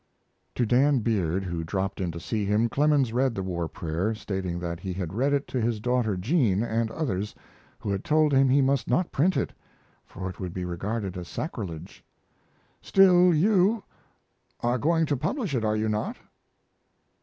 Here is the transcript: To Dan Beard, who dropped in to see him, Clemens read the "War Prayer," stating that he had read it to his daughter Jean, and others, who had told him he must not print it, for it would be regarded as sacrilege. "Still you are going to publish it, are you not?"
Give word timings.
To 0.55 0.65
Dan 0.65 1.01
Beard, 1.01 1.43
who 1.43 1.63
dropped 1.63 2.01
in 2.01 2.11
to 2.11 2.19
see 2.19 2.43
him, 2.43 2.69
Clemens 2.69 3.13
read 3.13 3.35
the 3.35 3.43
"War 3.43 3.67
Prayer," 3.67 4.15
stating 4.15 4.57
that 4.57 4.79
he 4.79 4.93
had 4.93 5.13
read 5.13 5.31
it 5.31 5.47
to 5.49 5.61
his 5.61 5.79
daughter 5.79 6.17
Jean, 6.17 6.63
and 6.63 6.89
others, 6.89 7.35
who 7.77 7.91
had 7.91 8.03
told 8.03 8.33
him 8.33 8.49
he 8.49 8.63
must 8.63 8.87
not 8.89 9.11
print 9.11 9.37
it, 9.37 9.53
for 10.03 10.27
it 10.27 10.39
would 10.39 10.55
be 10.55 10.65
regarded 10.65 11.17
as 11.19 11.27
sacrilege. 11.27 12.03
"Still 12.81 13.31
you 13.31 13.83
are 14.61 14.79
going 14.79 15.05
to 15.05 15.15
publish 15.15 15.53
it, 15.53 15.63
are 15.63 15.75
you 15.75 15.87
not?" 15.87 16.17